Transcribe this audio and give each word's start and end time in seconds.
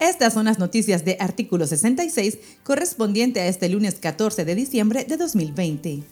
Estas 0.00 0.32
son 0.32 0.46
las 0.46 0.58
noticias 0.58 1.04
de 1.04 1.16
artículo 1.20 1.66
66 1.66 2.38
correspondiente 2.64 3.40
a 3.40 3.46
este 3.46 3.68
lunes 3.68 3.96
14 3.96 4.44
de 4.44 4.54
diciembre 4.54 5.04
de 5.04 5.16
2020. 5.16 6.02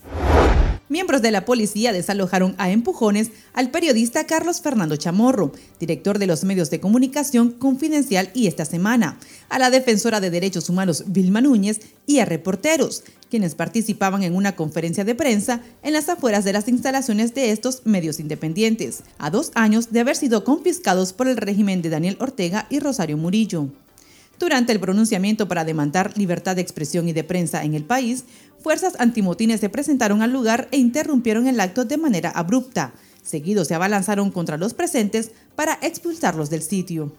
Miembros 0.96 1.20
de 1.20 1.30
la 1.30 1.44
policía 1.44 1.92
desalojaron 1.92 2.54
a 2.56 2.70
empujones 2.70 3.30
al 3.52 3.70
periodista 3.70 4.24
Carlos 4.24 4.62
Fernando 4.62 4.96
Chamorro, 4.96 5.52
director 5.78 6.18
de 6.18 6.26
los 6.26 6.42
medios 6.42 6.70
de 6.70 6.80
comunicación 6.80 7.50
Confidencial 7.50 8.30
y 8.32 8.46
esta 8.46 8.64
semana, 8.64 9.18
a 9.50 9.58
la 9.58 9.68
defensora 9.68 10.20
de 10.20 10.30
derechos 10.30 10.70
humanos 10.70 11.04
Vilma 11.08 11.42
Núñez 11.42 11.80
y 12.06 12.20
a 12.20 12.24
reporteros, 12.24 13.04
quienes 13.28 13.54
participaban 13.54 14.22
en 14.22 14.34
una 14.34 14.56
conferencia 14.56 15.04
de 15.04 15.14
prensa 15.14 15.60
en 15.82 15.92
las 15.92 16.08
afueras 16.08 16.46
de 16.46 16.54
las 16.54 16.66
instalaciones 16.66 17.34
de 17.34 17.50
estos 17.50 17.82
medios 17.84 18.18
independientes, 18.18 19.02
a 19.18 19.28
dos 19.28 19.52
años 19.54 19.92
de 19.92 20.00
haber 20.00 20.16
sido 20.16 20.44
confiscados 20.44 21.12
por 21.12 21.28
el 21.28 21.36
régimen 21.36 21.82
de 21.82 21.90
Daniel 21.90 22.16
Ortega 22.20 22.66
y 22.70 22.78
Rosario 22.78 23.18
Murillo. 23.18 23.68
Durante 24.38 24.72
el 24.72 24.80
pronunciamiento 24.80 25.48
para 25.48 25.64
demandar 25.64 26.16
libertad 26.16 26.56
de 26.56 26.62
expresión 26.62 27.08
y 27.08 27.12
de 27.12 27.24
prensa 27.24 27.64
en 27.64 27.74
el 27.74 27.84
país, 27.84 28.24
fuerzas 28.62 28.94
antimotines 28.98 29.60
se 29.60 29.70
presentaron 29.70 30.20
al 30.20 30.32
lugar 30.32 30.68
e 30.70 30.76
interrumpieron 30.76 31.46
el 31.46 31.58
acto 31.58 31.84
de 31.84 31.96
manera 31.96 32.30
abrupta. 32.30 32.92
Seguidos 33.22 33.68
se 33.68 33.74
abalanzaron 33.74 34.30
contra 34.30 34.58
los 34.58 34.74
presentes 34.74 35.30
para 35.54 35.78
expulsarlos 35.80 36.50
del 36.50 36.62
sitio. 36.62 37.12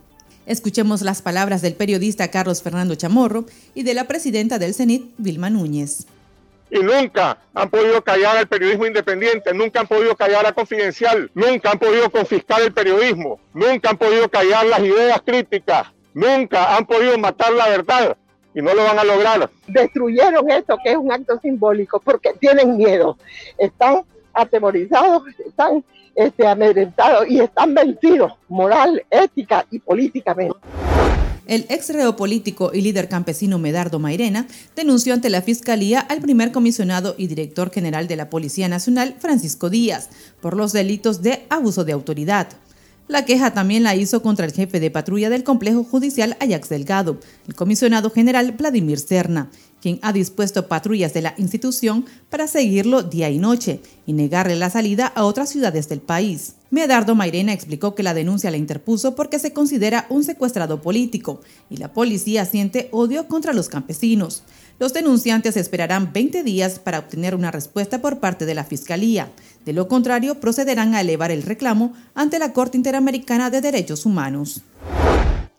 Escuchemos 0.45 1.01
las 1.01 1.21
palabras 1.21 1.61
del 1.61 1.73
periodista 1.73 2.29
Carlos 2.29 2.61
Fernando 2.61 2.95
Chamorro 2.95 3.45
y 3.73 3.83
de 3.83 3.93
la 3.93 4.05
presidenta 4.07 4.59
del 4.59 4.73
CENIT, 4.73 5.11
Vilma 5.17 5.49
Núñez. 5.49 6.05
Y 6.69 6.79
nunca 6.79 7.39
han 7.53 7.69
podido 7.69 8.01
callar 8.03 8.37
al 8.37 8.47
periodismo 8.47 8.85
independiente, 8.85 9.53
nunca 9.53 9.81
han 9.81 9.87
podido 9.87 10.15
callar 10.15 10.45
a 10.45 10.53
Confidencial, 10.53 11.31
nunca 11.33 11.71
han 11.71 11.79
podido 11.79 12.09
confiscar 12.09 12.61
el 12.61 12.73
periodismo, 12.73 13.39
nunca 13.53 13.89
han 13.89 13.97
podido 13.97 14.29
callar 14.29 14.65
las 14.65 14.81
ideas 14.81 15.21
críticas, 15.25 15.87
Nunca 16.17 16.75
han 16.75 16.87
podido 16.87 17.15
matar 17.19 17.53
la 17.53 17.69
verdad 17.69 18.17
y 18.55 18.59
no 18.59 18.73
lo 18.73 18.83
van 18.83 18.97
a 18.97 19.03
lograr. 19.03 19.51
Destruyeron 19.67 20.49
esto 20.49 20.75
que 20.83 20.93
es 20.93 20.97
un 20.97 21.11
acto 21.11 21.39
simbólico 21.39 21.99
porque 22.03 22.33
tienen 22.39 22.75
miedo, 22.75 23.19
están 23.55 24.01
atemorizados, 24.33 25.21
están 25.45 25.83
este, 26.15 26.47
amedrentados 26.47 27.29
y 27.29 27.39
están 27.39 27.75
vencidos 27.75 28.33
moral, 28.47 29.05
ética 29.11 29.67
y 29.69 29.77
políticamente. 29.77 30.57
El 31.45 31.67
ex 31.69 31.93
reo 31.93 32.15
político 32.15 32.71
y 32.73 32.81
líder 32.81 33.09
campesino 33.09 33.59
Medardo 33.59 33.99
Mairena 33.99 34.47
denunció 34.75 35.13
ante 35.13 35.29
la 35.29 35.43
Fiscalía 35.43 35.99
al 35.99 36.21
primer 36.21 36.51
comisionado 36.51 37.13
y 37.15 37.27
director 37.27 37.69
general 37.69 38.07
de 38.07 38.15
la 38.15 38.31
Policía 38.31 38.67
Nacional, 38.67 39.15
Francisco 39.19 39.69
Díaz, 39.69 40.09
por 40.41 40.57
los 40.57 40.73
delitos 40.73 41.21
de 41.21 41.45
abuso 41.51 41.85
de 41.85 41.93
autoridad. 41.93 42.47
La 43.07 43.23
queja 43.23 43.53
también 43.53 43.83
la 43.83 43.95
hizo 43.95 44.21
contra 44.21 44.45
el 44.45 44.51
jefe 44.51 44.81
de 44.81 44.91
patrulla 44.91 45.29
del 45.29 45.45
complejo 45.45 45.85
judicial 45.85 46.35
Ajax 46.41 46.67
Delgado, 46.67 47.19
el 47.47 47.55
comisionado 47.55 48.09
general 48.09 48.51
Vladimir 48.51 48.99
Serna, 48.99 49.49
quien 49.81 49.97
ha 50.01 50.11
dispuesto 50.11 50.67
patrullas 50.67 51.13
de 51.13 51.21
la 51.21 51.33
institución 51.37 52.05
para 52.29 52.47
seguirlo 52.47 53.03
día 53.03 53.29
y 53.29 53.39
noche 53.39 53.79
y 54.05 54.11
negarle 54.11 54.57
la 54.57 54.69
salida 54.69 55.07
a 55.07 55.23
otras 55.23 55.49
ciudades 55.49 55.87
del 55.87 56.01
país. 56.01 56.56
Medardo 56.69 57.15
Mairena 57.15 57.53
explicó 57.53 57.95
que 57.95 58.03
la 58.03 58.13
denuncia 58.13 58.51
la 58.51 58.57
interpuso 58.57 59.15
porque 59.15 59.39
se 59.39 59.53
considera 59.53 60.05
un 60.09 60.25
secuestrado 60.25 60.81
político 60.81 61.41
y 61.69 61.77
la 61.77 61.93
policía 61.93 62.45
siente 62.45 62.89
odio 62.91 63.27
contra 63.27 63.53
los 63.53 63.69
campesinos. 63.69 64.43
Los 64.77 64.93
denunciantes 64.93 65.55
esperarán 65.55 66.11
20 66.11 66.43
días 66.43 66.79
para 66.79 66.99
obtener 66.99 67.35
una 67.35 67.51
respuesta 67.51 68.01
por 68.01 68.19
parte 68.19 68.45
de 68.45 68.53
la 68.53 68.65
Fiscalía. 68.65 69.31
De 69.65 69.73
lo 69.73 69.87
contrario, 69.87 70.39
procederán 70.41 70.93
a 70.93 71.01
elevar 71.01 71.31
el 71.31 71.43
reclamo 71.43 71.93
ante 72.13 72.37
la 72.37 72.51
Corte 72.51 72.77
Interamericana 72.77 73.49
de 73.49 73.61
Derechos 73.61 74.05
Humanos. 74.05 74.61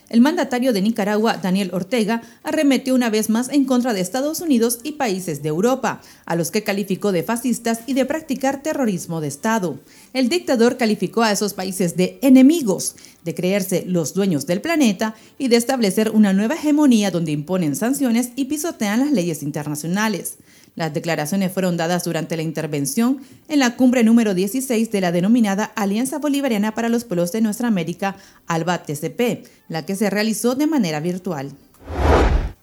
El 0.09 0.23
mandatario 0.23 0.73
de 0.73 0.81
Nicaragua, 0.81 1.37
Daniel 1.37 1.71
Ortega, 1.75 2.23
arremetió 2.43 2.95
una 2.95 3.11
vez 3.11 3.29
más 3.29 3.51
en 3.51 3.67
contra 3.67 3.93
de 3.93 4.01
Estados 4.01 4.41
Unidos 4.41 4.79
y 4.83 4.93
países 4.93 5.43
de 5.43 5.51
Europa, 5.51 6.01
a 6.25 6.35
los 6.35 6.51
que 6.51 6.63
calificó 6.63 7.13
de 7.13 7.23
fascistas 7.23 7.81
y 7.87 7.93
de 7.93 8.07
practicar 8.07 8.63
terrorismo 8.63 9.21
de 9.21 9.29
Estado. 9.29 9.79
El 10.15 10.31
dictador 10.31 10.79
calificó 10.79 11.23
a 11.23 11.33
esos 11.33 11.53
países 11.53 11.97
de 11.97 12.19
enemigos, 12.23 12.97
de 13.25 13.35
creerse 13.35 13.85
los 13.87 14.15
dueños 14.15 14.47
del 14.47 14.63
planeta 14.63 15.15
y 15.39 15.49
de 15.49 15.57
establecer 15.57 16.11
una 16.11 16.33
nueva 16.33 16.55
hegemonía 16.55 17.11
donde 17.11 17.33
imponen 17.33 17.77
sanciones 17.77 18.31
y 18.35 18.47
pisotean 18.47 19.01
las 19.01 19.13
leyes 19.13 19.43
internacionales. 19.43 20.39
Las 20.79 20.95
declaraciones 20.95 21.51
fueron 21.51 21.77
dadas 21.77 22.05
durante 22.05 22.37
la 22.37 22.45
intervención 22.45 23.19
en 23.49 23.59
la 23.59 23.75
cumbre 23.75 24.05
número 24.05 24.33
16 24.33 24.93
de 24.93 25.01
la 25.01 25.11
denominada 25.11 25.65
Alianza 25.75 26.19
Bolivariana 26.19 26.73
para 26.73 26.89
los 26.89 27.03
Pueblos 27.03 27.33
de 27.33 27.41
Nuestra 27.41 27.67
América, 27.67 28.15
ALBA 28.47 28.85
TCP, 28.85 29.45
la 29.69 29.85
que 29.85 29.97
se 29.97 30.09
realizó 30.09 30.55
de 30.55 30.69
manera 30.69 31.01
virtual. 31.01 31.51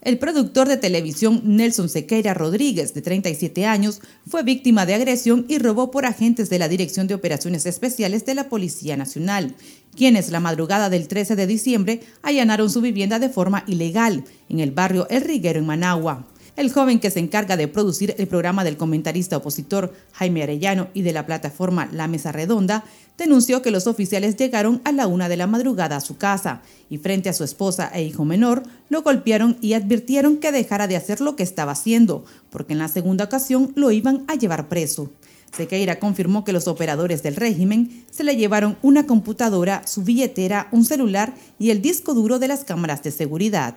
El 0.00 0.16
productor 0.16 0.66
de 0.66 0.78
televisión 0.78 1.42
Nelson 1.44 1.90
Sequeira 1.90 2.32
Rodríguez, 2.32 2.94
de 2.94 3.02
37 3.02 3.66
años, 3.66 4.00
fue 4.26 4.42
víctima 4.42 4.86
de 4.86 4.94
agresión 4.94 5.44
y 5.46 5.58
robo 5.58 5.90
por 5.90 6.06
agentes 6.06 6.48
de 6.48 6.58
la 6.58 6.68
Dirección 6.68 7.08
de 7.08 7.14
Operaciones 7.14 7.66
Especiales 7.66 8.24
de 8.24 8.34
la 8.34 8.48
Policía 8.48 8.96
Nacional, 8.96 9.54
quienes 9.94 10.30
la 10.30 10.40
madrugada 10.40 10.88
del 10.88 11.06
13 11.06 11.36
de 11.36 11.46
diciembre 11.46 12.00
allanaron 12.22 12.70
su 12.70 12.80
vivienda 12.80 13.18
de 13.18 13.28
forma 13.28 13.64
ilegal 13.66 14.24
en 14.48 14.60
el 14.60 14.70
barrio 14.70 15.06
El 15.10 15.20
Riguero 15.20 15.58
en 15.58 15.66
Managua. 15.66 16.24
El 16.56 16.72
joven 16.72 17.00
que 17.00 17.10
se 17.10 17.20
encarga 17.20 17.58
de 17.58 17.68
producir 17.68 18.14
el 18.16 18.26
programa 18.28 18.64
del 18.64 18.78
comentarista 18.78 19.36
opositor 19.36 19.92
Jaime 20.12 20.42
Arellano 20.42 20.88
y 20.94 21.02
de 21.02 21.12
la 21.12 21.26
plataforma 21.26 21.86
La 21.92 22.08
Mesa 22.08 22.32
Redonda 22.32 22.82
denunció 23.18 23.60
que 23.60 23.70
los 23.70 23.86
oficiales 23.86 24.36
llegaron 24.36 24.80
a 24.84 24.92
la 24.92 25.06
una 25.06 25.28
de 25.28 25.36
la 25.36 25.46
madrugada 25.46 25.96
a 25.96 26.00
su 26.00 26.16
casa 26.16 26.62
y 26.88 26.96
frente 26.96 27.28
a 27.28 27.34
su 27.34 27.44
esposa 27.44 27.90
e 27.92 28.04
hijo 28.04 28.24
menor 28.24 28.62
lo 28.88 29.02
golpearon 29.02 29.58
y 29.60 29.74
advirtieron 29.74 30.38
que 30.38 30.50
dejara 30.50 30.86
de 30.86 30.96
hacer 30.96 31.20
lo 31.20 31.36
que 31.36 31.42
estaba 31.42 31.72
haciendo, 31.72 32.24
porque 32.48 32.72
en 32.72 32.78
la 32.78 32.88
segunda 32.88 33.24
ocasión 33.24 33.72
lo 33.74 33.90
iban 33.90 34.24
a 34.26 34.34
llevar 34.34 34.68
preso. 34.68 35.10
Sequeira 35.54 35.98
confirmó 35.98 36.44
que 36.44 36.52
los 36.52 36.68
operadores 36.68 37.22
del 37.22 37.36
régimen 37.36 38.04
se 38.10 38.24
le 38.24 38.36
llevaron 38.36 38.78
una 38.82 39.06
computadora, 39.06 39.86
su 39.86 40.02
billetera, 40.02 40.68
un 40.72 40.84
celular 40.84 41.34
y 41.58 41.70
el 41.70 41.82
disco 41.82 42.14
duro 42.14 42.38
de 42.38 42.48
las 42.48 42.64
cámaras 42.64 43.02
de 43.02 43.10
seguridad. 43.10 43.76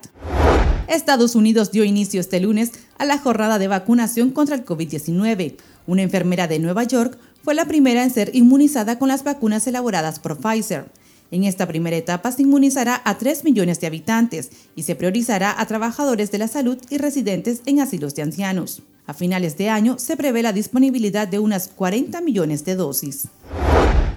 Estados 0.90 1.36
Unidos 1.36 1.70
dio 1.70 1.84
inicio 1.84 2.20
este 2.20 2.40
lunes 2.40 2.72
a 2.98 3.04
la 3.04 3.16
jornada 3.16 3.60
de 3.60 3.68
vacunación 3.68 4.30
contra 4.30 4.56
el 4.56 4.64
COVID-19. 4.64 5.54
Una 5.86 6.02
enfermera 6.02 6.48
de 6.48 6.58
Nueva 6.58 6.82
York 6.82 7.16
fue 7.44 7.54
la 7.54 7.64
primera 7.64 8.02
en 8.02 8.10
ser 8.10 8.34
inmunizada 8.34 8.98
con 8.98 9.06
las 9.06 9.22
vacunas 9.22 9.64
elaboradas 9.68 10.18
por 10.18 10.38
Pfizer. 10.38 10.90
En 11.30 11.44
esta 11.44 11.68
primera 11.68 11.96
etapa 11.96 12.32
se 12.32 12.42
inmunizará 12.42 13.00
a 13.04 13.18
3 13.18 13.44
millones 13.44 13.80
de 13.80 13.86
habitantes 13.86 14.50
y 14.74 14.82
se 14.82 14.96
priorizará 14.96 15.54
a 15.60 15.66
trabajadores 15.66 16.32
de 16.32 16.38
la 16.38 16.48
salud 16.48 16.76
y 16.90 16.98
residentes 16.98 17.62
en 17.66 17.78
asilos 17.78 18.16
de 18.16 18.22
ancianos. 18.22 18.82
A 19.06 19.14
finales 19.14 19.56
de 19.56 19.68
año 19.68 19.96
se 20.00 20.16
prevé 20.16 20.42
la 20.42 20.52
disponibilidad 20.52 21.28
de 21.28 21.38
unas 21.38 21.68
40 21.68 22.20
millones 22.20 22.64
de 22.64 22.74
dosis. 22.74 23.28